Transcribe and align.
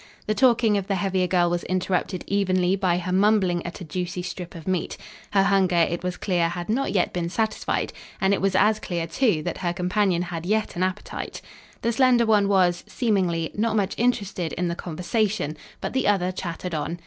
The 0.25 0.33
talking 0.33 0.77
of 0.79 0.87
the 0.87 0.95
heavier 0.95 1.27
girl 1.27 1.47
was 1.51 1.63
interrupted 1.65 2.23
evenly 2.25 2.75
by 2.75 2.97
her 2.97 3.11
mumbling 3.11 3.63
at 3.67 3.81
a 3.81 3.85
juicy 3.85 4.23
strip 4.23 4.55
of 4.55 4.67
meat. 4.67 4.97
Her 5.29 5.43
hunger, 5.43 5.75
it 5.75 6.01
was 6.03 6.17
clear, 6.17 6.49
had 6.49 6.69
not 6.69 6.91
yet 6.91 7.13
been 7.13 7.29
satisfied, 7.29 7.93
and 8.19 8.33
it 8.33 8.41
was 8.41 8.55
as 8.55 8.79
clear, 8.79 9.05
too, 9.05 9.43
that 9.43 9.59
her 9.59 9.73
companion 9.73 10.23
had 10.23 10.43
yet 10.43 10.75
an 10.75 10.81
appetite. 10.81 11.39
The 11.83 11.91
slender 11.91 12.25
one 12.25 12.47
was, 12.47 12.83
seemingly, 12.87 13.51
not 13.53 13.75
much 13.75 13.93
interested 13.95 14.53
in 14.53 14.69
the 14.69 14.75
conversation, 14.75 15.55
but 15.81 15.93
the 15.93 16.07
other 16.07 16.31
chattered 16.31 16.73
on. 16.73 16.97